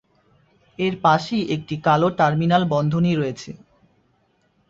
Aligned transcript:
এর 0.79 0.93
পাশেই 1.03 1.43
একটি 1.55 1.75
কালো 1.85 2.07
টার্মিনাল 2.19 2.63
বন্ধনী 2.73 3.11
রয়েছে। 3.15 3.51